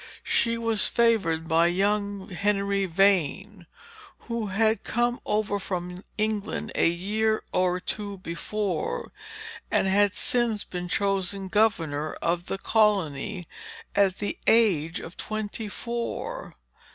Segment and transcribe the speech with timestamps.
[0.23, 3.67] "She was favored by young Henry Vane,
[4.21, 9.11] who had come over from England a year or two before,
[9.69, 13.45] and had since been chosen governor of the colony,
[13.95, 16.55] at the age of twenty four.